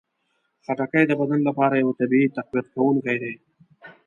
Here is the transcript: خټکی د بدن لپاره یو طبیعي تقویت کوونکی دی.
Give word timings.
خټکی 0.65 1.03
د 1.07 1.11
بدن 1.19 1.39
لپاره 1.49 1.75
یو 1.83 1.89
طبیعي 1.99 2.27
تقویت 2.37 2.67
کوونکی 2.73 3.15
دی. 3.21 3.33